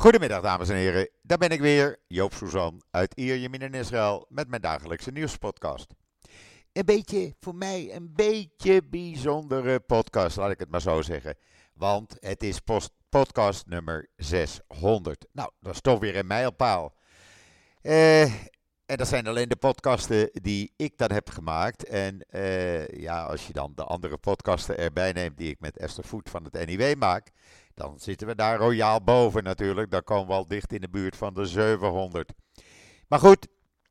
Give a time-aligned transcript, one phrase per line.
[0.00, 4.48] Goedemiddag dames en heren, daar ben ik weer, Joop Suzan uit Ierjemien in Israël met
[4.48, 5.94] mijn dagelijkse nieuwspodcast.
[6.72, 11.36] Een beetje, voor mij, een beetje bijzondere podcast, laat ik het maar zo zeggen.
[11.74, 12.60] Want het is
[13.08, 15.26] podcast nummer 600.
[15.32, 16.94] Nou, dat is toch weer een mijlpaal.
[17.82, 18.22] Eh,
[18.86, 21.84] en dat zijn alleen de podcasten die ik dan heb gemaakt.
[21.84, 26.04] En eh, ja, als je dan de andere podcasten erbij neemt die ik met Esther
[26.04, 27.30] Voet van het NIW maak,
[27.74, 29.90] dan zitten we daar royaal boven natuurlijk.
[29.90, 32.32] Dan komen we al dicht in de buurt van de 700.
[33.08, 33.46] Maar goed,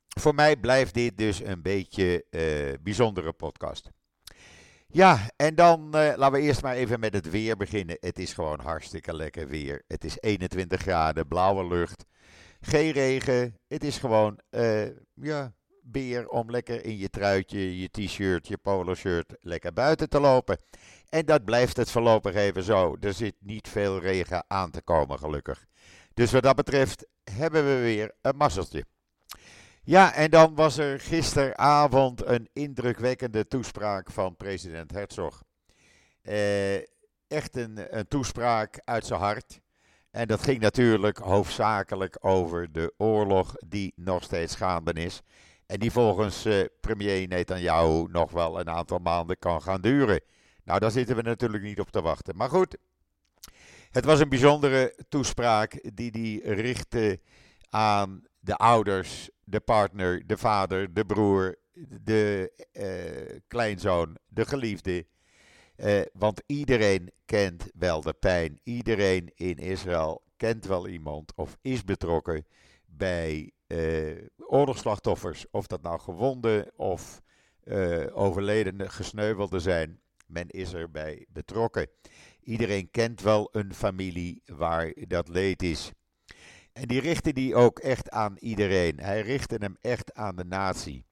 [0.07, 3.89] voor mij blijft dit dus een beetje uh, bijzondere podcast.
[4.87, 7.97] Ja, en dan uh, laten we eerst maar even met het weer beginnen.
[7.99, 9.83] Het is gewoon hartstikke lekker weer.
[9.87, 12.05] Het is 21 graden, blauwe lucht.
[12.61, 13.57] Geen regen.
[13.67, 15.53] Het is gewoon, uh, ja,
[15.91, 20.57] beer om lekker in je truitje, je t-shirt, je polo shirt lekker buiten te lopen.
[21.09, 22.97] En dat blijft het voorlopig even zo.
[22.99, 25.65] Er zit niet veel regen aan te komen, gelukkig.
[26.13, 28.85] Dus wat dat betreft hebben we weer een mazzeltje.
[29.83, 35.43] Ja, en dan was er gisteravond een indrukwekkende toespraak van president Herzog.
[36.21, 36.75] Eh,
[37.27, 39.59] echt een, een toespraak uit zijn hart.
[40.11, 45.21] En dat ging natuurlijk hoofdzakelijk over de oorlog die nog steeds gaande is.
[45.69, 50.21] En die volgens uh, premier Netanyahu nog wel een aantal maanden kan gaan duren.
[50.63, 52.35] Nou, daar zitten we natuurlijk niet op te wachten.
[52.35, 52.77] Maar goed,
[53.91, 57.19] het was een bijzondere toespraak die hij richtte
[57.69, 61.55] aan de ouders, de partner, de vader, de broer,
[62.01, 65.05] de uh, kleinzoon, de geliefde.
[65.75, 68.59] Uh, want iedereen kent wel de pijn.
[68.63, 72.45] Iedereen in Israël kent wel iemand of is betrokken
[72.85, 74.17] bij uh,
[74.49, 75.45] oorlogsslachtoffers.
[75.51, 77.21] Of dat nou gewonden of
[77.63, 79.99] uh, overledene, gesneuvelden zijn.
[80.27, 81.87] Men is erbij betrokken.
[82.41, 85.91] Iedereen kent wel een familie waar dat leed is.
[86.73, 88.99] En die richtte die ook echt aan iedereen.
[88.99, 91.05] Hij richtte hem echt aan de natie.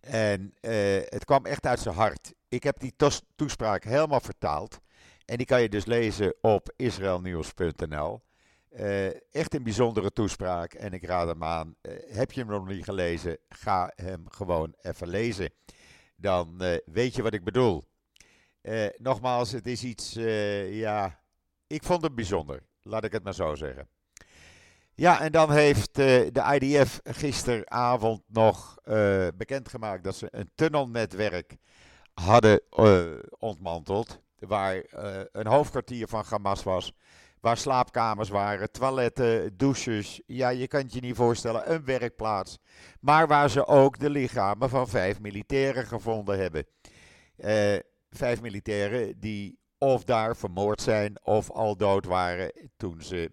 [0.00, 0.70] En uh,
[1.04, 2.34] het kwam echt uit zijn hart.
[2.48, 2.94] Ik heb die
[3.36, 4.80] toespraak helemaal vertaald.
[5.24, 8.20] En die kan je dus lezen op israelnieuws.nl.
[8.72, 11.74] Uh, echt een bijzondere toespraak en ik raad hem aan.
[11.82, 13.38] Uh, heb je hem nog niet gelezen?
[13.48, 15.50] Ga hem gewoon even lezen.
[16.16, 17.88] Dan uh, weet je wat ik bedoel.
[18.96, 20.12] nogmaals, het is iets,
[20.70, 21.20] ja,
[21.66, 22.62] ik vond het bijzonder.
[22.82, 23.88] Laat ik het maar zo zeggen.
[24.94, 28.78] Ja, en dan heeft de IDF gisteravond nog
[29.36, 31.56] bekendgemaakt dat ze een tunnelnetwerk
[32.14, 32.62] hadden
[33.38, 34.20] ontmanteld.
[34.38, 34.84] Waar
[35.32, 36.92] een hoofdkwartier van Hamas was
[37.40, 40.20] Waar slaapkamers waren, toiletten, douches.
[40.26, 42.58] Ja, je kan je niet voorstellen, een werkplaats.
[43.00, 46.66] Maar waar ze ook de lichamen van vijf militairen gevonden hebben.
[47.36, 47.76] Uh,
[48.10, 53.32] vijf militairen die of daar vermoord zijn of al dood waren toen ze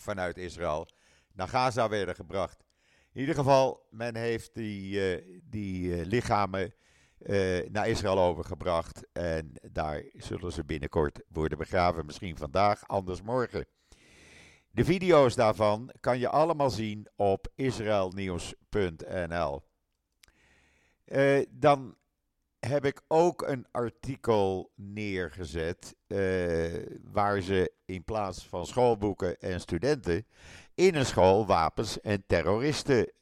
[0.00, 0.88] vanuit Israël
[1.32, 2.64] naar Gaza werden gebracht.
[3.12, 6.74] In ieder geval, men heeft die, uh, die lichamen
[7.26, 9.06] uh, naar Israël overgebracht.
[9.12, 12.06] En daar zullen ze binnenkort worden begraven.
[12.06, 13.66] Misschien vandaag, anders morgen.
[14.70, 19.62] De video's daarvan kan je allemaal zien op israelnieuws.nl.
[21.06, 21.96] Uh, dan
[22.58, 26.18] heb ik ook een artikel neergezet uh,
[27.02, 30.26] waar ze in plaats van schoolboeken en studenten
[30.74, 33.12] in een school wapens en terroristen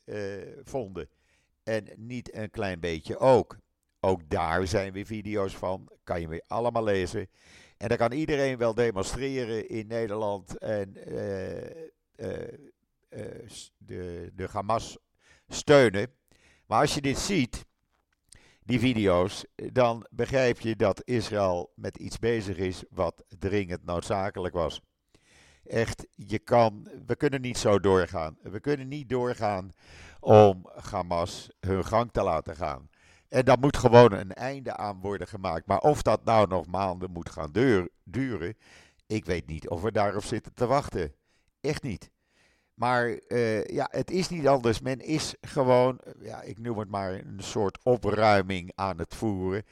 [0.63, 1.09] vonden.
[1.63, 3.57] En niet een klein beetje ook.
[4.05, 5.89] Ook daar zijn weer video's van.
[6.05, 7.29] Kan je weer allemaal lezen.
[7.77, 12.49] En dan kan iedereen wel demonstreren in Nederland en uh, uh,
[13.11, 13.49] uh,
[13.79, 14.99] de, de Hamas
[15.49, 16.11] steunen.
[16.67, 17.65] Maar als je dit ziet,
[18.65, 24.81] die video's, dan begrijp je dat Israël met iets bezig is wat dringend noodzakelijk was.
[25.67, 28.39] Echt, je kan, we kunnen niet zo doorgaan.
[28.43, 29.73] We kunnen niet doorgaan
[30.21, 32.91] om Hamas hun gang te laten gaan.
[33.33, 35.67] En daar moet gewoon een einde aan worden gemaakt.
[35.67, 37.53] Maar of dat nou nog maanden moet gaan
[38.05, 38.57] duren,
[39.07, 41.13] ik weet niet of we daarop zitten te wachten.
[41.61, 42.11] Echt niet.
[42.75, 44.81] Maar uh, ja, het is niet anders.
[44.81, 49.65] Men is gewoon, ja, ik noem het maar een soort opruiming aan het voeren.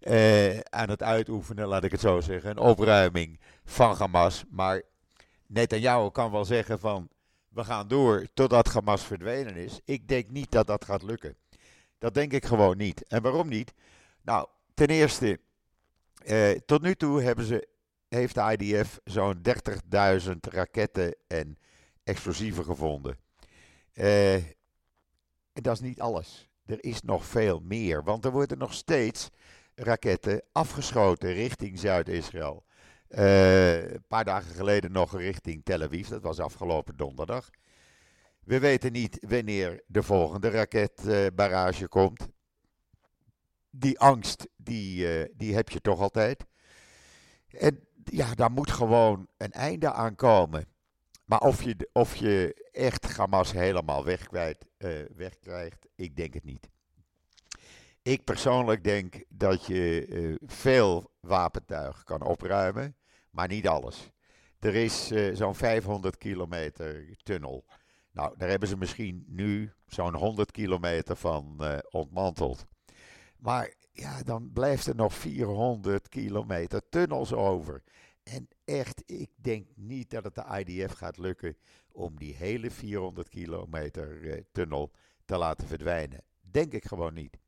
[0.00, 2.50] Uh, aan het uitoefenen, laat ik het zo zeggen.
[2.50, 4.44] Een opruiming van Hamas.
[4.50, 4.82] Maar
[5.46, 7.08] Netanyahu kan wel zeggen van,
[7.48, 9.80] we gaan door totdat Hamas verdwenen is.
[9.84, 11.36] Ik denk niet dat dat gaat lukken.
[11.98, 13.06] Dat denk ik gewoon niet.
[13.06, 13.72] En waarom niet?
[14.22, 15.40] Nou, ten eerste,
[16.24, 17.68] eh, tot nu toe hebben ze,
[18.08, 21.58] heeft de IDF zo'n 30.000 raketten en
[22.04, 23.18] explosieven gevonden.
[23.92, 26.48] Eh, en dat is niet alles.
[26.66, 29.30] Er is nog veel meer, want er worden nog steeds
[29.74, 32.64] raketten afgeschoten richting Zuid-Israël.
[33.08, 36.08] een paar dagen geleden nog richting Tel Aviv.
[36.08, 37.50] Dat was afgelopen donderdag.
[38.46, 42.28] We weten niet wanneer de volgende raketbarrage komt.
[43.70, 45.06] Die angst, die,
[45.36, 46.44] die heb je toch altijd.
[47.48, 50.66] En ja, daar moet gewoon een einde aan komen.
[51.24, 56.68] Maar of je, of je echt Hamas helemaal wegkwijt, uh, wegkrijgt, ik denk het niet.
[58.02, 62.96] Ik persoonlijk denk dat je veel wapentuig kan opruimen,
[63.30, 64.10] maar niet alles.
[64.58, 67.64] Er is zo'n 500 kilometer tunnel.
[68.16, 71.60] Nou, daar hebben ze misschien nu zo'n 100 kilometer van
[71.90, 72.66] ontmanteld.
[73.38, 77.82] Maar ja, dan blijft er nog 400 kilometer tunnels over.
[78.22, 81.56] En echt, ik denk niet dat het de IDF gaat lukken
[81.92, 84.90] om die hele 400 kilometer eh, tunnel
[85.24, 86.22] te laten verdwijnen.
[86.40, 87.38] Denk ik gewoon niet.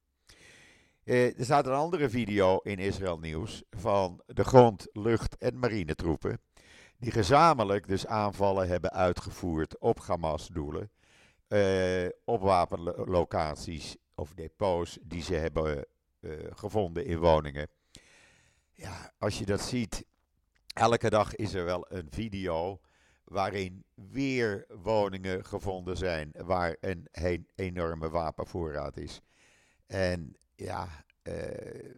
[1.04, 6.40] Eh, er staat een andere video in Israël Nieuws van de grond, lucht en marinetroepen.
[6.98, 10.90] Die gezamenlijk dus aanvallen hebben uitgevoerd op Hamas-doelen.
[11.48, 15.86] Eh, op wapenlocaties of depots die ze hebben
[16.20, 17.68] uh, gevonden in woningen.
[18.72, 20.04] Ja, als je dat ziet,
[20.74, 22.80] elke dag is er wel een video
[23.24, 27.08] waarin weer woningen gevonden zijn waar een,
[27.54, 29.20] enorme wapenvoorraad is.
[29.86, 30.88] En ja,
[31.22, 31.92] uh,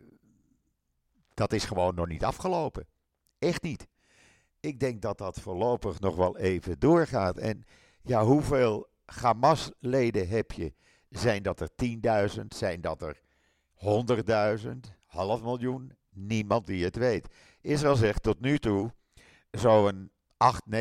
[1.35, 2.87] dat is gewoon nog niet afgelopen.
[3.38, 3.88] Echt niet.
[4.60, 7.38] Ik denk dat dat voorlopig nog wel even doorgaat.
[7.38, 7.64] En
[8.02, 10.72] ja, hoeveel Hamas-leden heb je?
[11.08, 11.70] Zijn dat er
[12.34, 12.40] 10.000?
[12.48, 13.20] Zijn dat er
[14.64, 14.70] 100.000?
[15.06, 15.92] Half miljoen?
[16.10, 17.34] Niemand die het weet.
[17.60, 18.92] Israël zegt tot nu toe
[19.50, 20.10] zo'n
[20.68, 20.74] 8.000,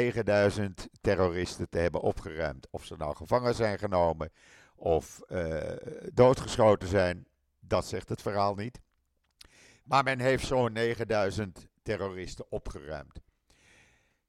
[0.58, 0.66] 9.000
[1.02, 2.68] terroristen te hebben opgeruimd.
[2.70, 4.32] Of ze nou gevangen zijn genomen
[4.76, 5.58] of uh,
[6.14, 7.28] doodgeschoten zijn,
[7.60, 8.80] dat zegt het verhaal niet.
[9.84, 13.22] Maar men heeft zo'n 9000 terroristen opgeruimd.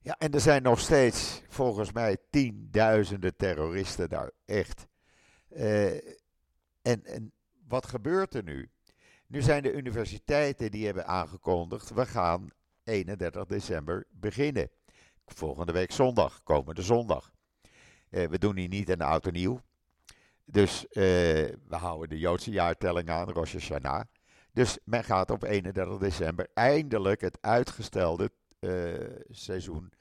[0.02, 4.87] Ja, en er zijn nog steeds volgens mij tienduizenden terroristen daar, echt.
[5.49, 5.94] Uh,
[6.82, 7.32] en, en
[7.69, 8.70] wat gebeurt er nu?
[9.26, 12.50] Nu zijn de universiteiten die hebben aangekondigd, we gaan
[12.85, 14.70] 31 december beginnen.
[15.26, 17.32] Volgende week zondag, komende zondag.
[18.11, 19.61] Uh, we doen hier niet een auto nieuw.
[20.44, 20.93] Dus uh,
[21.69, 24.05] we houden de Joodse jaartelling aan, Rosh Hashanah.
[24.53, 28.31] Dus men gaat op 31 december eindelijk het uitgestelde
[29.29, 29.93] seizoen,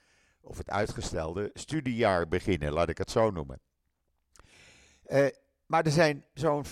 [0.42, 3.62] of het uitgestelde studiejaar beginnen, laat ik het zo noemen.
[5.66, 6.72] Maar er zijn zo'n 4.000,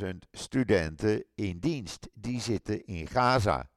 [0.00, 2.08] 5.000 studenten in dienst.
[2.14, 3.70] Die zitten in Gaza.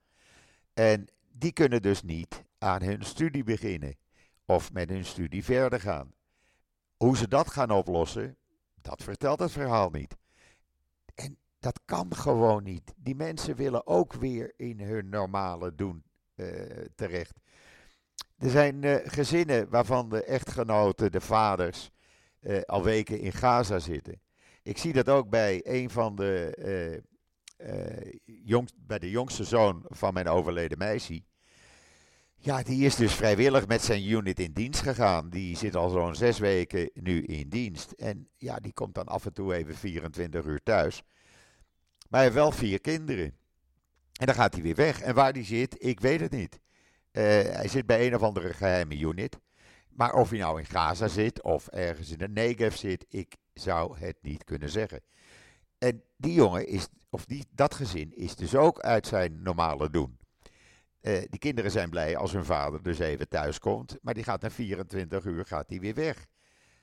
[0.73, 3.95] En die kunnen dus niet aan hun studie beginnen.
[4.45, 6.13] Of met hun studie verder gaan.
[6.97, 8.37] Hoe ze dat gaan oplossen,
[8.81, 10.17] dat vertelt het verhaal niet.
[11.15, 12.93] En dat kan gewoon niet.
[12.95, 16.03] Die mensen willen ook weer in hun normale doen
[16.95, 17.33] terecht.
[18.41, 21.89] Er zijn uh, gezinnen waarvan de echtgenoten, de vaders,
[22.41, 24.21] uh, al weken in Gaza zitten.
[24.63, 27.01] Ik zie dat ook bij een van de,
[28.47, 31.21] uh, bij de jongste zoon van mijn overleden meisje.
[32.35, 35.29] Ja, die is dus vrijwillig met zijn unit in dienst gegaan.
[35.29, 37.91] Die zit al zo'n zes weken nu in dienst.
[37.91, 41.03] En ja, die komt dan af en toe even 24 uur thuis.
[42.09, 43.35] Maar hij heeft wel vier kinderen.
[44.21, 45.01] En dan gaat hij weer weg.
[45.01, 46.59] En waar die zit, ik weet het niet.
[47.11, 49.39] hij zit bij een of andere geheime unit.
[49.89, 53.97] Maar of hij nou in Gaza zit of ergens in de Negev zit, ik zou
[53.97, 55.01] het niet kunnen zeggen.
[55.77, 60.19] En die jongen is, of die, dat gezin is dus ook uit zijn normale doen.
[61.01, 64.41] Uh, die kinderen zijn blij als hun vader dus even thuis komt, maar die gaat
[64.41, 66.25] na 24 uur gaat hij weer weg.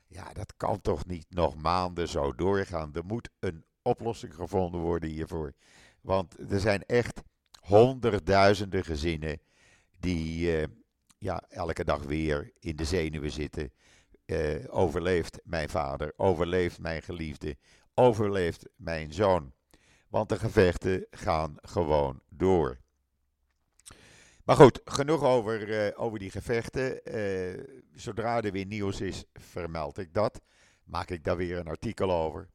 [0.07, 2.93] Ja, dat kan toch niet nog maanden zo doorgaan.
[2.93, 5.53] Er moet een oplossing gevonden worden hiervoor.
[6.01, 7.21] Want er zijn echt
[7.69, 9.41] honderdduizenden gezinnen
[9.99, 10.65] die, uh,
[11.17, 13.71] ja, elke dag weer in de zenuwen zitten.
[14.25, 17.57] Uh, overleeft mijn vader, overleeft mijn geliefde,
[17.93, 19.53] overleeft mijn zoon.
[20.07, 22.79] Want de gevechten gaan gewoon door.
[24.43, 27.01] Maar goed, genoeg over, uh, over die gevechten.
[27.93, 30.41] Zodra er weer nieuws is, vermeld ik dat.
[30.83, 32.49] Maak ik daar weer een artikel over.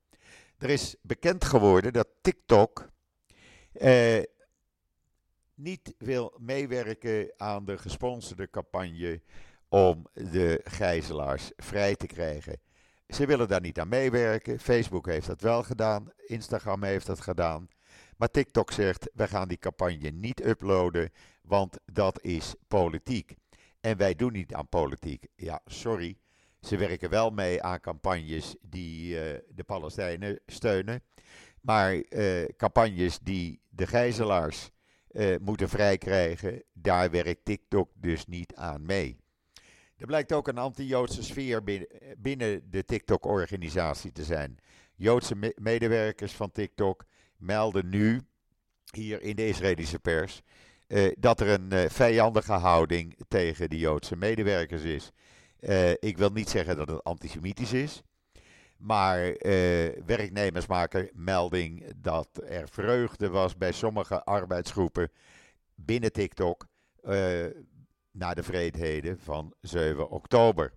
[0.58, 2.88] Er is bekend geworden dat TikTok
[5.54, 9.20] niet wil meewerken aan de gesponsorde campagne
[9.68, 12.60] om de gijzelaars vrij te krijgen.
[13.08, 14.60] Ze willen daar niet aan meewerken.
[14.60, 17.68] Facebook heeft dat wel gedaan, Instagram heeft dat gedaan.
[18.16, 23.34] Maar TikTok zegt: we gaan die campagne niet uploaden, want dat is politiek.
[23.80, 25.26] En wij doen niet aan politiek.
[25.36, 26.18] Ja, sorry.
[26.60, 31.02] Ze werken wel mee aan campagnes die uh, de Palestijnen steunen.
[31.60, 34.70] Maar uh, campagnes die de gijzelaars
[35.40, 36.62] moeten vrijkrijgen.
[36.72, 39.16] Daar werkt TikTok dus niet aan mee.
[39.96, 41.62] Er blijkt ook een anti-Joodse sfeer
[42.18, 44.58] binnen de TikTok-organisatie te zijn.
[44.96, 47.04] Joodse medewerkers van TikTok
[47.36, 48.20] melden nu,
[48.90, 50.42] hier in de Israëlische pers,
[50.88, 55.10] uh, dat er een uh, vijandige houding tegen de Joodse medewerkers is.
[55.60, 58.02] Uh, ik wil niet zeggen dat het antisemitisch is,
[58.76, 59.36] maar
[60.06, 65.10] werknemers maken melding dat er vreugde was bij sommige arbeidsgroepen
[65.74, 66.66] binnen TikTok
[68.10, 70.72] na de vreedheden van 7 oktober.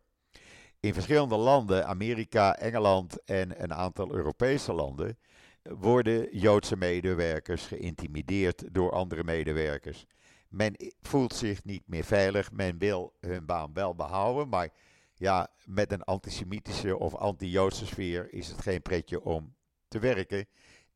[0.80, 5.18] In verschillende landen, Amerika, Engeland en een aantal Europese landen,
[5.62, 10.06] worden Joodse medewerkers geïntimideerd door andere medewerkers.
[10.50, 14.70] Men voelt zich niet meer veilig, men wil hun baan wel behouden, maar
[15.18, 19.56] ja, met een antisemitische of anti-Joodse sfeer is het geen pretje om
[19.88, 20.48] te werken.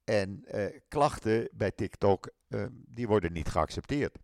[0.04, 4.18] En eh, klachten bij TikTok, eh, die worden niet geaccepteerd.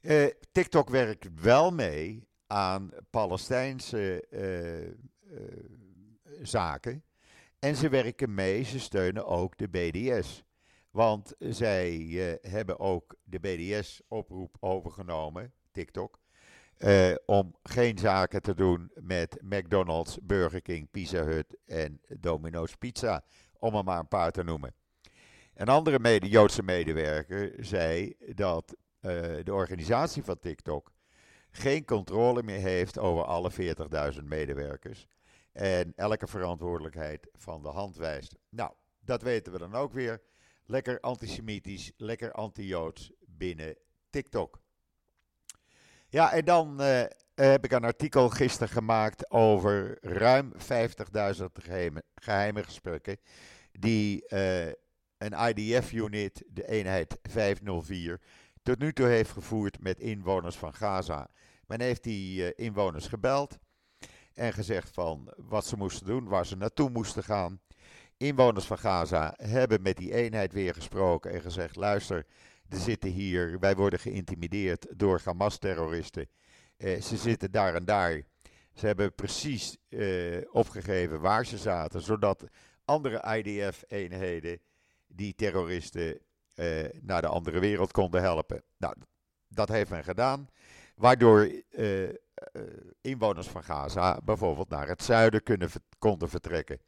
[0.00, 4.90] Eh, TikTok werkt wel mee aan Palestijnse eh,
[6.42, 7.04] zaken.
[7.58, 10.44] En ze werken mee, ze steunen ook de BDS.
[10.90, 11.96] Want zij
[12.42, 16.21] hebben ook de BDS-oproep overgenomen, TikTok.
[16.78, 23.24] Uh, om geen zaken te doen met McDonald's, Burger King, Pizza Hut en Domino's Pizza.
[23.58, 24.74] Om er maar een paar te noemen.
[25.54, 29.10] Een andere mede Joodse medewerker zei dat uh,
[29.44, 30.92] de organisatie van TikTok
[31.50, 33.50] geen controle meer heeft over alle
[34.14, 35.06] 40.000 medewerkers.
[35.52, 38.36] En elke verantwoordelijkheid van de hand wijst.
[38.48, 40.22] Nou, dat weten we dan ook weer.
[40.64, 43.76] Lekker antisemitisch, lekker anti-Joods binnen
[44.10, 44.61] TikTok.
[46.12, 47.02] Ja, en dan uh,
[47.34, 51.44] heb ik een artikel gisteren gemaakt over ruim 50.000
[52.14, 53.16] geheime, gesprekken
[53.72, 54.66] die uh,
[55.18, 58.20] een IDF-unit, de eenheid 504,
[58.62, 61.30] tot nu toe heeft gevoerd met inwoners van Gaza.
[61.66, 63.58] Men heeft die uh, inwoners gebeld
[64.34, 67.60] en gezegd van wat ze moesten doen, waar ze naartoe moesten gaan.
[68.16, 72.26] Inwoners van Gaza hebben met die eenheid weer gesproken en gezegd: luister,
[72.72, 76.28] er zitten hier, wij worden geïntimideerd door Hamas-terroristen.
[76.76, 78.22] Eh, ze zitten daar en daar.
[78.74, 82.44] Ze hebben precies eh, opgegeven waar ze zaten, zodat
[82.84, 84.60] andere IDF-eenheden
[85.06, 86.18] die terroristen
[86.54, 88.62] eh, naar de andere wereld konden helpen.
[88.76, 88.94] Nou,
[89.48, 90.48] dat heeft men gedaan,
[90.94, 91.50] waardoor
[93.00, 95.42] inwoners van Gaza bijvoorbeeld naar het zuiden
[95.98, 96.78] konden vertrekken.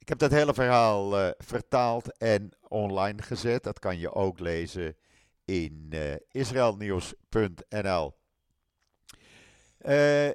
[0.00, 3.62] Ik heb dat hele verhaal uh, vertaald en online gezet.
[3.62, 4.96] Dat kan je ook lezen
[5.44, 8.14] in uh, israelnieuws.nl.
[9.86, 10.28] Uh,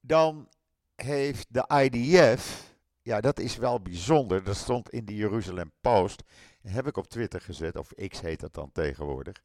[0.00, 0.48] dan
[0.94, 6.22] heeft de IDF, ja dat is wel bijzonder, dat stond in de Jeruzalem Post,
[6.62, 9.40] heb ik op Twitter gezet, of X heet dat dan tegenwoordig.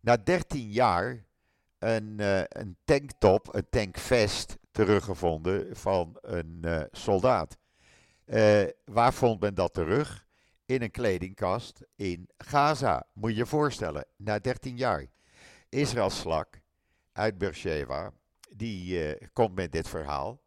[0.00, 1.24] Na 13 jaar
[1.78, 7.58] een, een tanktop, een tankvest teruggevonden van een soldaat.
[8.28, 10.26] Uh, waar vond men dat terug?
[10.66, 13.06] In een kledingkast in Gaza.
[13.12, 15.06] Moet je je voorstellen, na 13 jaar.
[15.68, 16.60] Israëls slak
[17.12, 18.12] uit Beersheba,
[18.56, 20.40] die komt met dit verhaal.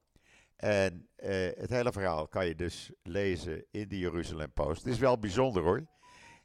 [0.55, 1.07] En
[1.55, 4.83] het hele verhaal kan je dus lezen in de Jeruzalem Post.
[4.83, 5.87] Het is wel bijzonder hoor.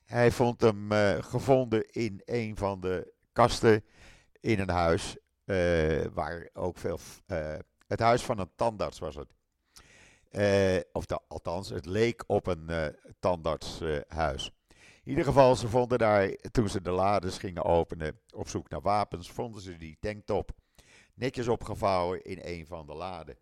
[0.04, 0.90] Hij vond hem
[1.22, 3.84] gevonden in een van de kasten
[4.40, 5.16] in een huis
[6.12, 6.98] waar ook veel.
[7.86, 9.35] Het huis van een tandarts was het.
[10.32, 14.50] Uh, of althans, het leek op een tandartshuis.
[15.04, 18.80] in ieder geval, ze vonden daar, toen ze de lades gingen openen op zoek naar
[18.80, 20.50] wapens, vonden ze die tanktop
[21.14, 23.36] netjes opgevouwen in een van de laden.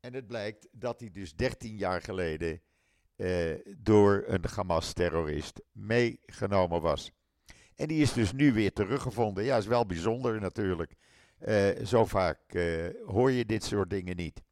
[0.00, 2.60] En het blijkt dat hij dus 13 jaar geleden
[3.78, 7.12] door een Hamas-terrorist meegenomen was.
[7.76, 9.44] En die is dus nu weer teruggevonden.
[9.44, 10.94] Ja, is wel bijzonder natuurlijk.
[11.48, 14.42] Uh, zo vaak uh, hoor je dit soort dingen niet.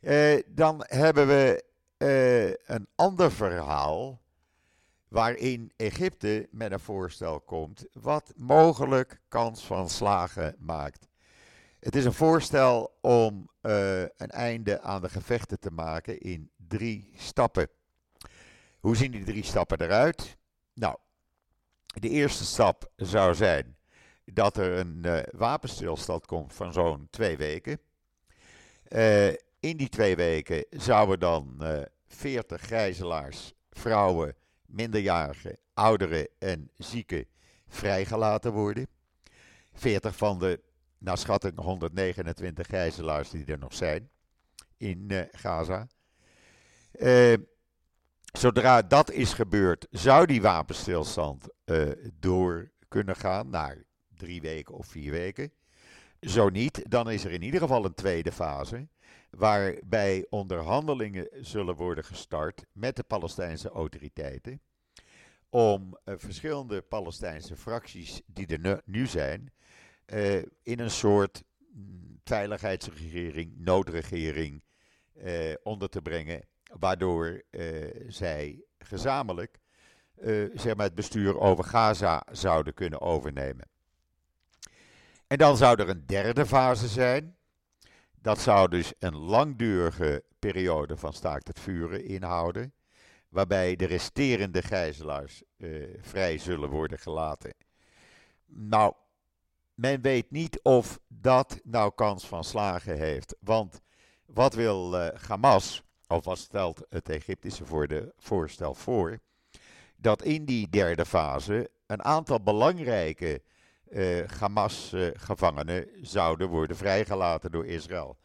[0.00, 1.64] Uh, dan hebben we
[2.66, 4.20] een ander verhaal.
[5.08, 7.84] Waarin Egypte met een voorstel komt.
[7.92, 11.08] wat mogelijk kans van slagen maakt.
[11.80, 17.68] Het is een voorstel om een einde aan de gevechten te maken in drie stappen.
[18.80, 20.36] Hoe zien die drie stappen eruit?
[20.74, 20.96] Nou,
[21.86, 23.76] de eerste stap zou zijn
[24.24, 27.80] dat er een wapenstilstand komt van zo'n twee weken.
[28.88, 34.36] Uh, in die twee weken zouden dan uh, eh, 40 gijzelaars, vrouwen,
[34.66, 37.26] minderjarigen, ouderen en zieken
[37.68, 38.88] vrijgelaten worden.
[39.72, 40.60] 40 van de,
[40.98, 44.10] naar schatting, 129 gijzelaars die er nog zijn
[44.76, 45.86] in Gaza.
[48.32, 51.48] zodra dat is gebeurd, zou die wapenstilstand
[52.20, 53.84] door kunnen gaan naar
[54.14, 55.52] drie weken of vier weken.
[56.20, 58.88] Zo niet, dan is er in ieder geval een tweede fase
[59.30, 64.60] waarbij onderhandelingen zullen worden gestart met de Palestijnse autoriteiten
[65.50, 69.52] om uh, verschillende Palestijnse fracties die er nu zijn,
[70.06, 74.62] uh, in een soort mm, veiligheidsregering, noodregering
[75.14, 76.44] uh, onder te brengen,
[76.78, 77.42] waardoor
[78.08, 79.58] zij gezamenlijk
[80.54, 83.68] zeg maar het bestuur over Gaza zouden kunnen overnemen.
[85.26, 87.37] En dan zou er een derde fase zijn.
[88.22, 92.72] Dat zou dus een langdurige periode van staakt het vuren inhouden
[93.28, 97.54] waarbij de resterende gijzelaars uh, vrij zullen worden gelaten.
[98.46, 98.92] Nou,
[99.74, 103.36] men weet niet of dat nou kans van slagen heeft.
[103.40, 103.80] Want
[104.26, 109.18] wat wil uh, Hamas, of wat stelt het Egyptische voor de voorstel voor,
[109.96, 113.42] dat in die derde fase een aantal belangrijke
[113.90, 118.18] uh, Hamas-gevangenen zouden worden vrijgelaten door Israël.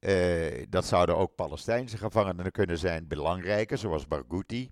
[0.00, 4.70] Uh, dat zouden ook Palestijnse gevangenen kunnen zijn, belangrijke, zoals Barghouti,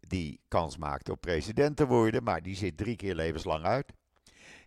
[0.00, 3.92] die kans maakte op president te worden, maar die zit drie keer levenslang uit.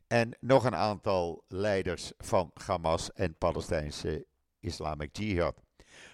[0.07, 4.25] En nog een aantal leiders van Hamas en Palestijnse
[4.59, 5.61] Islamic Jihad.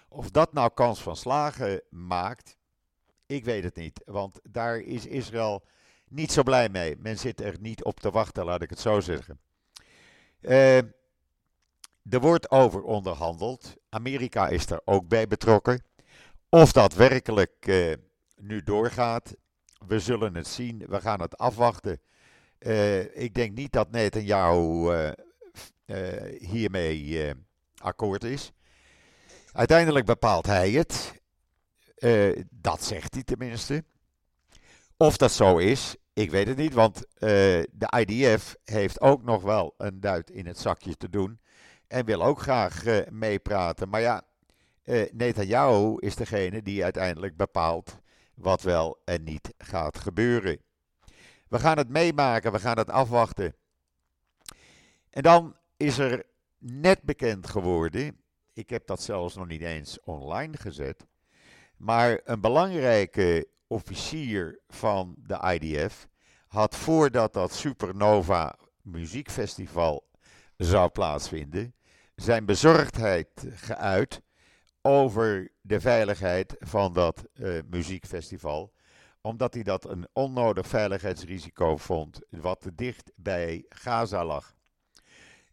[0.08, 2.56] Of dat nou kans van slagen maakt,
[3.26, 5.64] ik weet het niet, want daar is Israël
[6.10, 6.96] niet zo blij mee.
[6.98, 9.38] Men zit er niet op te wachten, laat ik het zo zeggen.
[10.40, 10.76] Uh,
[12.10, 13.76] er wordt over onderhandeld.
[13.88, 15.84] Amerika is er ook bij betrokken.
[16.48, 17.94] Of dat werkelijk uh,
[18.36, 19.34] nu doorgaat,
[19.86, 20.84] we zullen het zien.
[20.88, 22.00] We gaan het afwachten.
[22.58, 25.12] Uh, ik denk niet dat Netanyahu
[26.38, 27.34] hiermee
[27.76, 28.52] akkoord is.
[29.52, 31.20] Uiteindelijk bepaalt hij het.
[32.50, 33.84] dat zegt hij tenminste.
[34.96, 39.74] Of dat zo is, ik weet het niet, want de IDF heeft ook nog wel
[39.76, 41.40] een duit in het zakje te doen.
[41.86, 43.88] En wil ook graag uh, meepraten.
[43.88, 44.22] Maar ja,
[44.84, 47.98] uh, Netanyahu is degene die uiteindelijk bepaalt
[48.34, 50.58] wat wel en niet gaat gebeuren.
[51.48, 53.54] We gaan het meemaken, we gaan het afwachten.
[55.10, 56.24] En dan is er
[56.58, 58.20] net bekend geworden,
[58.52, 61.06] ik heb dat zelfs nog niet eens online gezet,
[61.76, 66.08] maar een belangrijke officier van de IDF
[66.46, 70.06] had voordat dat Supernova muziekfestival
[70.56, 71.74] zou plaatsvinden,
[72.14, 74.20] zijn bezorgdheid geuit
[74.82, 78.72] over de veiligheid van dat uh, muziekfestival.
[79.20, 84.54] Omdat hij dat een onnodig veiligheidsrisico vond, wat te dicht bij Gaza lag.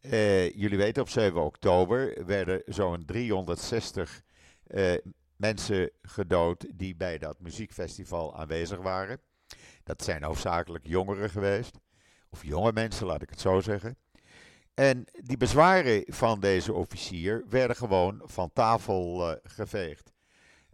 [0.02, 4.22] Uh, jullie weten, op 7 oktober werden zo'n 360
[4.68, 4.94] uh,
[5.44, 9.20] mensen gedood die bij dat muziekfestival aanwezig waren.
[9.84, 11.78] Dat zijn hoofdzakelijk jongeren geweest.
[12.30, 13.98] Of jonge mensen, laat ik het zo zeggen.
[14.74, 20.14] En die bezwaren van deze officier werden gewoon van tafel uh, geveegd.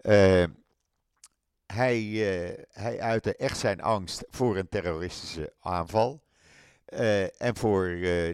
[0.02, 0.44] Uh,
[1.66, 6.24] hij, uh, hij uitte echt zijn angst voor een terroristische aanval.
[7.38, 7.86] en voor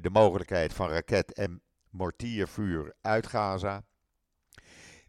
[0.02, 3.84] de mogelijkheid van raket- en mortiervuur uit Gaza.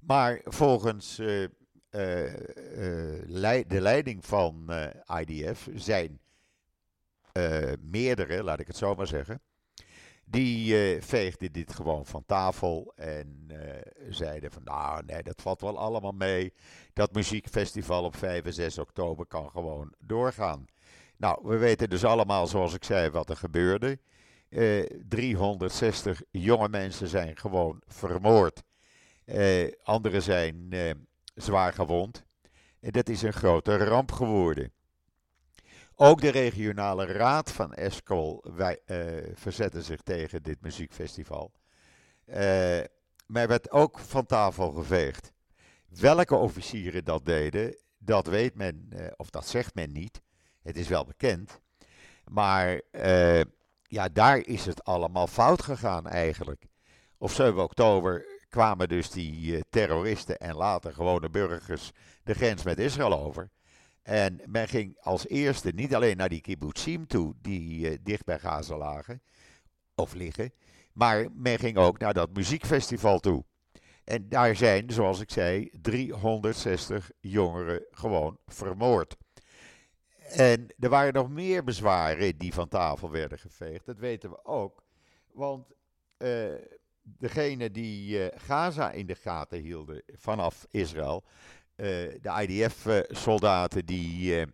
[0.07, 1.51] Maar volgens de
[3.67, 4.71] leiding van
[5.21, 6.21] IDF zijn
[7.81, 9.41] meerdere, laat ik het zo maar zeggen
[10.29, 13.51] die veegden dit gewoon van tafel en
[14.09, 16.53] zeiden van nou nee, dat valt wel allemaal mee.
[16.93, 20.67] Dat muziekfestival op 5 en 6 oktober kan gewoon doorgaan.
[21.17, 23.99] Nou, we weten dus allemaal, zoals ik zei, wat er gebeurde.
[24.49, 28.63] Uh, eh, 360 jonge mensen zijn gewoon vermoord.
[29.83, 30.75] Anderen zijn
[31.35, 32.25] zwaar gewond.
[32.81, 34.73] En dat is een grote ramp geworden.
[35.95, 38.99] Ook de regionale raad van Escol wij, uh,
[39.35, 41.53] verzetten zich tegen dit muziekfestival.
[42.27, 42.37] Uh,
[43.27, 45.33] maar werd ook van tafel geveegd.
[45.89, 50.21] Welke officieren dat deden, dat weet men, of dat zegt men niet.
[50.63, 51.61] Het is wel bekend.
[52.25, 52.81] Maar
[53.83, 56.67] ja, daar is het allemaal fout gegaan eigenlijk.
[57.19, 61.91] Op 7 oktober kwamen dus die terroristen en later gewone burgers
[62.23, 63.51] de grens met Israël over.
[64.03, 68.39] En men ging als eerste niet alleen naar die kibbutzim toe, die uh, dicht bij
[68.39, 69.23] Gaza lagen,
[69.95, 70.53] of liggen,
[70.93, 73.45] maar men ging ook naar dat muziekfestival toe.
[74.05, 79.17] En daar zijn, zoals ik zei, 360 jongeren gewoon vermoord.
[80.29, 84.83] En er waren nog meer bezwaren die van tafel werden geveegd, dat weten we ook.
[85.33, 85.75] Want
[86.19, 86.55] uh,
[87.19, 91.25] degene die uh, Gaza in de gaten hielden vanaf Israël,
[91.77, 94.47] de IDF-soldaten die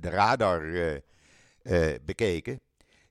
[0.00, 0.62] de radar
[2.04, 2.60] bekeken,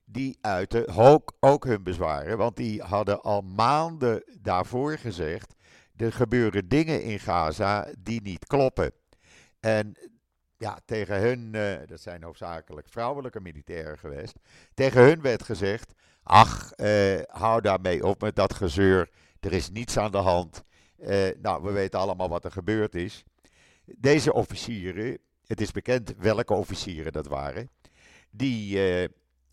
[0.04, 2.38] die uiten ook, ook hun bezwaren.
[2.38, 5.54] Want die hadden al maanden daarvoor gezegd:
[5.96, 8.92] er gebeuren dingen in Gaza die niet kloppen.
[9.60, 9.96] En
[10.56, 14.34] ja, tegen hun, uh, dat zijn hoofdzakelijk vrouwelijke militairen geweest,
[14.74, 19.96] tegen hun werd gezegd: ach, uh, hou daarmee op met dat gezeur, er is niets
[19.96, 20.62] aan de hand.
[20.98, 23.24] Uh, nou, we weten allemaal wat er gebeurd is.
[23.84, 27.70] Deze officieren, het is bekend welke officieren dat waren,
[28.30, 28.78] die,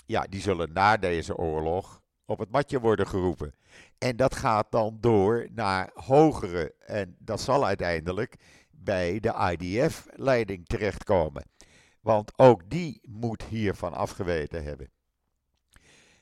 [0.05, 3.53] ja, die zullen na deze oorlog op het matje worden geroepen.
[3.97, 6.73] En dat gaat dan door naar hogere.
[6.79, 8.35] En dat zal uiteindelijk
[8.83, 11.45] bij de IDF-leiding terechtkomen.
[12.01, 14.89] Want ook die moet hiervan afgeweten hebben.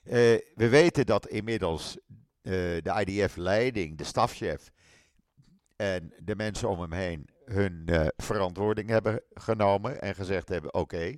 [0.03, 0.13] Uh,
[0.55, 4.71] we weten dat inmiddels uh, de IDF-leiding, de stafchef
[5.75, 11.17] en de mensen om hem heen hun uh, verantwoording hebben genomen en gezegd hebben: oké,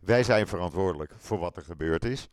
[0.00, 2.28] wij zijn verantwoordelijk voor wat er gebeurd is.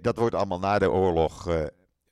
[0.00, 1.48] dat wordt allemaal na de oorlog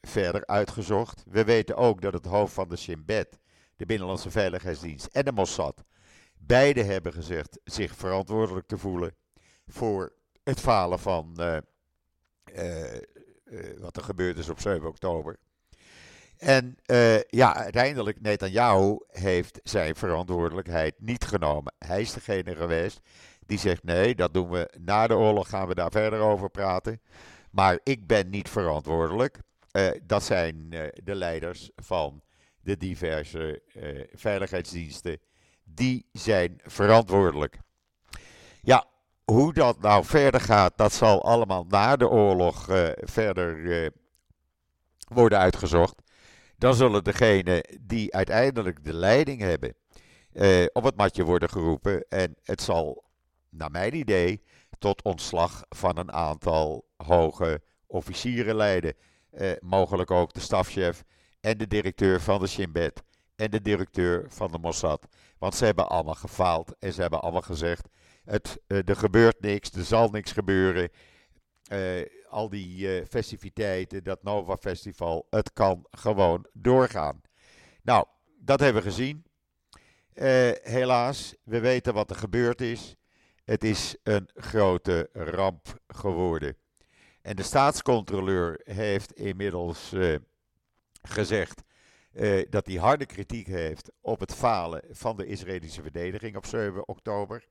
[0.00, 1.24] verder uitgezocht.
[1.28, 3.38] We weten ook dat het hoofd van de Shin Bet
[3.76, 5.84] de Binnenlandse Veiligheidsdienst en de Mossad,
[6.38, 9.14] beide hebben gezegd zich verantwoordelijk te voelen
[9.66, 11.56] voor het falen van uh,
[12.54, 12.92] uh,
[13.44, 15.36] uh, wat er gebeurd is op 7 oktober.
[16.36, 16.76] En
[17.28, 21.74] ja, uiteindelijk, Netanyahu heeft zijn verantwoordelijkheid niet genomen.
[21.78, 23.00] Hij is degene geweest
[23.46, 27.00] die zegt: nee, dat doen we na de oorlog, gaan we daar verder over praten.
[27.50, 29.38] Maar ik ben niet verantwoordelijk.
[30.02, 30.68] dat zijn
[31.04, 32.22] de leiders van
[32.64, 35.18] de diverse uh, veiligheidsdiensten,
[35.64, 37.58] die zijn verantwoordelijk.
[38.62, 38.86] Ja,
[39.24, 43.88] hoe dat nou verder gaat, dat zal allemaal na de oorlog uh, verder uh,
[45.08, 46.02] worden uitgezocht.
[46.58, 49.74] Dan zullen degenen die uiteindelijk de leiding hebben
[50.72, 52.08] op het matje worden geroepen.
[52.08, 53.04] En het zal,
[53.50, 54.42] naar mijn idee,
[54.78, 58.94] tot ontslag van een aantal hoge officieren leiden.
[59.60, 61.04] mogelijk ook de stafchef
[61.44, 63.02] en de directeur van de Shin Bet
[63.36, 65.06] en de directeur van de Mossad.
[65.38, 67.88] Want ze hebben allemaal gefaald en ze hebben allemaal gezegd:
[68.24, 70.90] het, uh, er gebeurt niks, er zal niks gebeuren.
[71.72, 77.20] Uh, al die uh, festiviteiten, dat Nova Festival, het kan gewoon doorgaan.
[77.82, 78.06] Nou,
[78.38, 79.24] dat hebben we gezien.
[80.62, 82.94] helaas, we weten wat er gebeurd is.
[83.44, 86.56] Het is een grote ramp geworden.
[87.22, 89.92] En de staatscontroleur heeft inmiddels
[91.08, 91.62] gezegd
[92.14, 96.88] uh, dat hij harde kritiek heeft op het falen van de Israëlische verdediging op 7
[96.88, 97.44] oktober.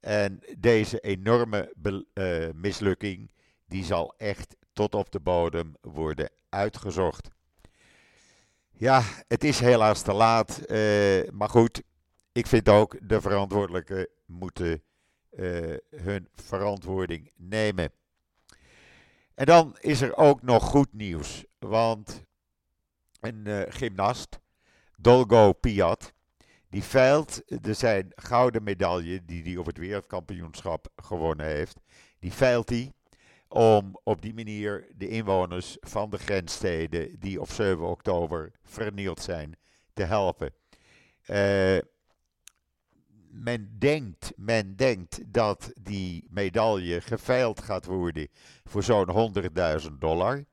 [0.00, 1.72] En deze enorme
[2.14, 3.30] uh, mislukking,
[3.66, 7.28] die zal echt tot op de bodem worden uitgezocht.
[8.72, 11.82] Ja, het is helaas te laat, uh, maar goed,
[12.32, 14.82] ik vind ook de verantwoordelijken moeten
[15.90, 17.92] hun verantwoording nemen.
[19.34, 22.26] En dan is er ook nog goed nieuws, want
[23.20, 24.38] een uh, gymnast,
[24.96, 26.12] Dolgo Piat,
[26.70, 31.80] die veilt de zijn gouden medaille die hij op het wereldkampioenschap gewonnen heeft,
[32.18, 32.92] die veilt hij
[33.48, 39.56] om op die manier de inwoners van de grenssteden die op 7 oktober vernield zijn
[39.92, 40.52] te helpen.
[41.26, 41.78] Uh,
[43.30, 48.28] men denkt, men denkt dat die medaille geveild gaat worden
[48.64, 49.32] voor zo'n
[49.80, 50.44] 100.000 dollar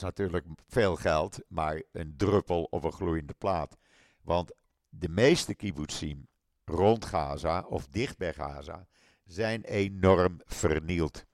[0.00, 3.76] natuurlijk veel geld, maar een druppel op een gloeiende plaat.
[4.22, 4.52] Want
[4.88, 6.28] de meeste kibbutzim
[6.64, 8.86] rond Gaza of dicht bij Gaza
[9.24, 11.24] zijn enorm vernield.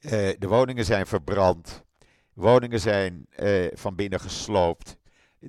[0.00, 1.84] Uh, de woningen zijn verbrand.
[2.32, 4.96] Woningen zijn uh, van binnen gesloopt.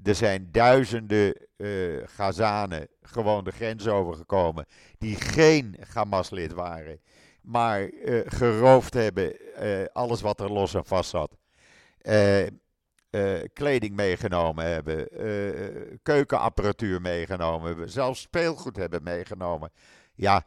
[0.04, 4.66] Er zijn duizenden uh, Gazanen gewoon de grens overgekomen.
[4.98, 7.00] die geen Hamas-lid waren.
[7.42, 7.89] maar
[8.26, 9.38] geroofd hebben.
[9.94, 11.38] alles wat er los en vast zat.
[12.04, 12.46] Uh,
[13.54, 19.72] kleding meegenomen hebben, uh, keukenapparatuur meegenomen hebben, zelfs speelgoed hebben meegenomen.
[20.16, 20.46] Ja,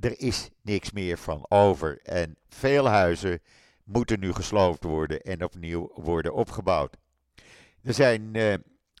[0.00, 2.00] er is niks meer van over.
[2.02, 3.40] En veel huizen
[3.84, 6.96] moeten nu gesloopt worden en opnieuw worden opgebouwd.
[7.82, 8.32] Er zijn,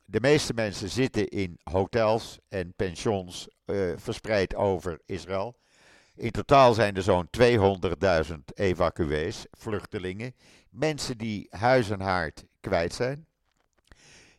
[0.04, 3.48] de meeste mensen zitten in hotels en pensions
[3.96, 5.56] verspreid over Israël.
[6.16, 10.34] In totaal zijn er zo'n 200.000 evacuees, vluchtelingen,
[10.74, 13.26] mensen die huis en haard kwijt zijn.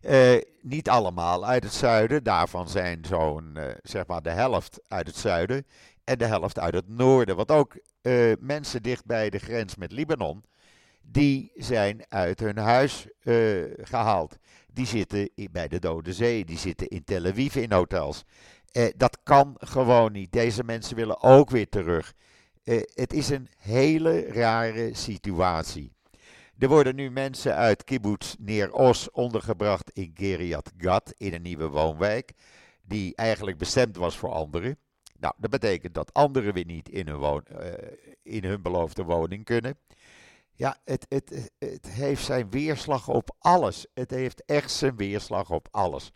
[0.01, 5.07] Uh, niet allemaal uit het zuiden, daarvan zijn zo'n uh, zeg maar de helft uit
[5.07, 5.65] het zuiden
[6.03, 7.35] en de helft uit het noorden.
[7.35, 10.43] Want ook uh, mensen dicht bij de grens met Libanon,
[11.01, 13.07] die zijn uit hun huis
[13.77, 14.37] gehaald.
[14.73, 18.23] Die zitten bij de Dode Zee, die zitten in Tel Aviv in hotels.
[18.95, 20.31] Dat kan gewoon niet.
[20.31, 22.13] Deze mensen willen ook weer terug.
[22.93, 25.94] Het is een hele rare situatie.
[26.57, 31.67] Er worden nu mensen uit kibbutz Neer Os ondergebracht in Geriat Gat, in een nieuwe
[31.67, 32.33] woonwijk,
[32.81, 34.77] die eigenlijk bestemd was voor anderen.
[35.19, 37.73] Nou, dat betekent dat anderen weer niet in hun, woon, uh,
[38.23, 39.77] in hun beloofde woning kunnen.
[40.53, 43.87] Ja, het, het, het heeft zijn weerslag op alles.
[43.93, 46.11] Het heeft echt zijn weerslag op alles.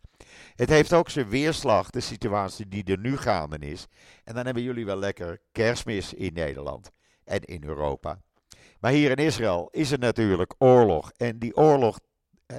[0.56, 3.88] Het heeft ook zijn weerslag, de situatie die er nu gaande is.
[4.24, 6.92] En dan hebben jullie wel lekker kerstmis in Nederland
[7.24, 8.22] en in Europa.
[8.80, 11.12] Maar hier in Israël is er natuurlijk oorlog.
[11.18, 12.00] En die oorlog
[12.46, 12.58] eh,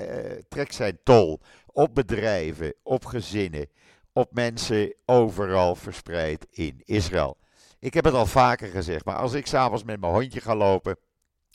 [0.48, 3.66] trekt zijn tol op bedrijven, op gezinnen,
[4.12, 7.36] op mensen overal verspreid in Israël.
[7.78, 10.96] Ik heb het al vaker gezegd, maar als ik s'avonds met mijn hondje ga lopen,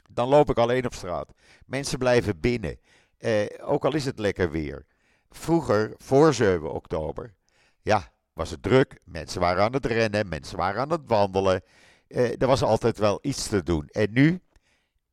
[0.10, 1.32] dan loop ik alleen op straat.
[1.66, 2.80] Mensen blijven binnen,
[3.18, 4.86] eh, ook al is het lekker weer.
[5.30, 7.34] Vroeger, voor 7 oktober,
[7.82, 9.00] ja, was het druk.
[9.04, 11.62] Mensen waren aan het rennen, mensen waren aan het wandelen.
[12.08, 13.88] Eh, er was altijd wel iets te doen.
[13.88, 14.42] En nu,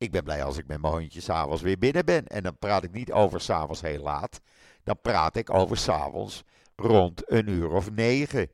[0.03, 2.27] ik ben blij als ik met mijn hondje s'avonds weer binnen ben.
[2.27, 4.41] En dan praat ik niet over s'avonds heel laat.
[4.83, 6.43] Dan praat ik over s'avonds
[6.75, 8.51] rond een uur of negen.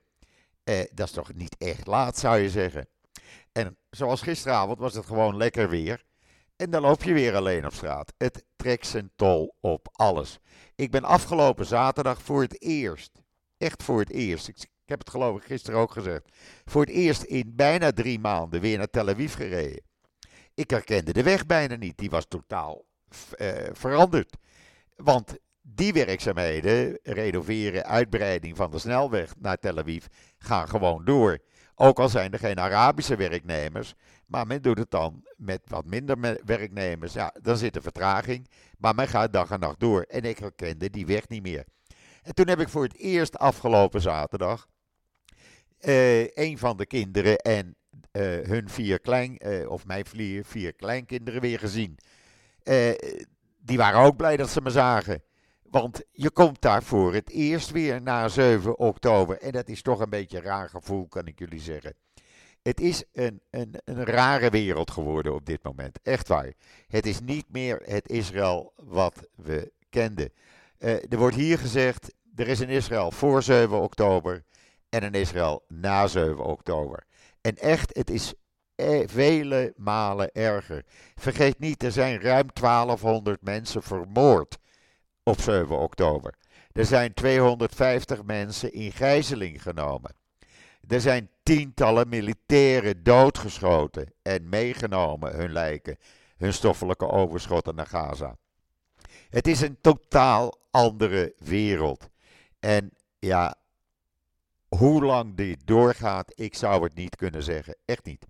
[0.64, 2.88] Eh, dat is toch niet echt laat, zou je zeggen.
[3.52, 6.04] En zoals gisteravond was het gewoon lekker weer.
[6.56, 8.14] En dan loop je weer alleen op straat.
[8.18, 10.40] Het trekt zijn tol op alles.
[10.76, 13.22] Ik ben afgelopen zaterdag voor het eerst,
[13.58, 16.36] echt voor het eerst, ik, ik heb het geloof ik gisteren ook gezegd,
[16.66, 19.88] voor het eerst in bijna drie maanden weer naar Tel Aviv gereden.
[20.60, 22.86] Ik herkende de weg bijna niet, die was totaal
[23.38, 24.38] uh, veranderd.
[24.96, 30.06] Want die werkzaamheden, renoveren, uitbreiding van de snelweg naar Tel Aviv,
[30.38, 31.40] gaan gewoon door.
[31.76, 33.94] Ook al zijn er geen Arabische werknemers,
[34.26, 37.14] maar men doet het dan met wat minder werknemers.
[37.14, 40.02] Ja, dan zit er vertraging, maar men gaat dag en nacht door.
[40.02, 41.66] En ik herkende die weg niet meer.
[42.22, 44.68] En toen heb ik voor het eerst afgelopen zaterdag
[45.82, 47.76] uh, een van de kinderen en
[48.24, 51.98] hun vier klein, uh, of mijn vier, vier kleinkinderen weer gezien.
[53.62, 55.24] die waren ook blij dat ze me zagen.
[55.64, 59.38] Want je komt daar voor het eerst weer na 7 oktober.
[59.38, 61.94] En dat is toch een beetje een raar gevoel, kan ik jullie zeggen.
[62.62, 66.00] Het is een, een, een rare wereld geworden op dit moment.
[66.04, 66.54] Echt waar.
[66.88, 70.34] Het is niet meer het Israël wat we kenden.
[70.78, 74.44] Er wordt hier gezegd, er is een Israël voor 7 oktober
[74.90, 77.04] en een Israël na 7 oktober.
[77.42, 78.34] En echt, het is
[78.76, 80.86] e vele malen erger.
[81.16, 84.58] Vergeet niet, er zijn ruim 1200 mensen vermoord
[85.24, 86.34] op 7 oktober.
[86.72, 90.16] Er zijn 250 mensen in gijzeling genomen.
[90.88, 95.98] Er zijn tientallen militairen doodgeschoten en meegenomen, hun lijken,
[96.38, 98.38] hun stoffelijke overschotten naar Gaza.
[99.30, 102.10] Het is een totaal andere wereld.
[102.60, 103.56] En ja,
[104.70, 107.76] hoe lang dit doorgaat, ik zou het niet kunnen zeggen.
[107.86, 108.26] Echt niet.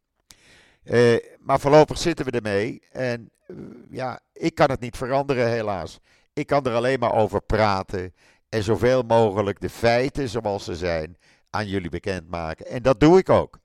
[0.84, 2.84] Uh, maar voorlopig zitten we ermee.
[2.92, 3.58] En uh,
[3.90, 6.00] ja, ik kan het niet veranderen, helaas.
[6.34, 8.14] Ik kan er alleen maar over praten.
[8.50, 11.18] En zoveel mogelijk de feiten zoals ze zijn
[11.50, 12.66] aan jullie bekendmaken.
[12.66, 13.60] En dat doe ik ook.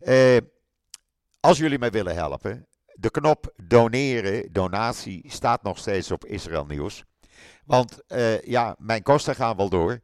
[0.00, 0.36] Uh,
[1.40, 7.04] als jullie mij willen helpen, de knop doneren, donatie, staat nog steeds op Israël Nieuws.
[7.64, 8.02] Want
[8.44, 10.00] ja, mijn kosten gaan wel door.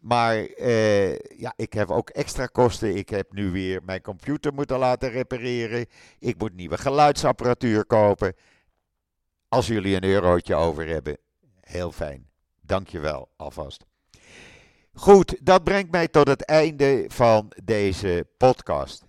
[0.00, 2.96] Maar uh, ja, ik heb ook extra kosten.
[2.96, 5.86] Ik heb nu weer mijn computer moeten laten repareren.
[6.18, 8.34] Ik moet nieuwe geluidsapparatuur kopen.
[9.48, 11.18] Als jullie een eurotje over hebben,
[11.60, 12.28] heel fijn.
[12.60, 13.84] Dankjewel alvast.
[14.92, 19.04] Goed, dat brengt mij tot het einde van deze podcast.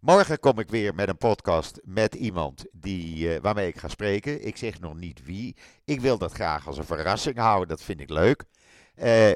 [0.00, 4.46] Morgen kom ik weer met een podcast met iemand die, uh, waarmee ik ga spreken.
[4.46, 5.56] Ik zeg nog niet wie.
[5.84, 8.44] Ik wil dat graag als een verrassing houden, dat vind ik leuk.
[8.96, 9.32] Uh,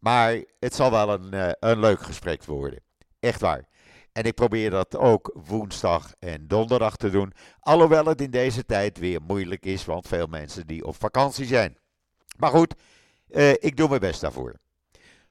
[0.00, 2.80] maar het zal wel een, uh, een leuk gesprek worden.
[3.20, 3.68] Echt waar.
[4.12, 7.32] En ik probeer dat ook woensdag en donderdag te doen.
[7.60, 11.78] Alhoewel het in deze tijd weer moeilijk is, want veel mensen die op vakantie zijn.
[12.36, 12.74] Maar goed,
[13.58, 14.54] ik doe mijn best daarvoor.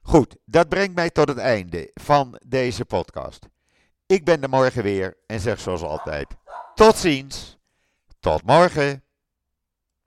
[0.02, 3.48] Goed, dat brengt mij tot het einde van deze podcast.
[4.06, 6.26] Ik ben er morgen weer en zeg zoals altijd:
[6.74, 7.58] tot ziens,
[8.20, 9.02] tot morgen.